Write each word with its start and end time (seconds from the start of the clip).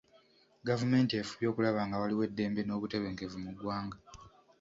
Gavumenti 0.67 1.13
efubye 1.21 1.47
okulaba 1.49 1.81
nga 1.87 1.97
waliwo 2.01 2.23
eddembe 2.27 2.61
n'obutebenkevu 2.63 3.37
mu 3.43 3.51
ggwanga. 3.53 3.97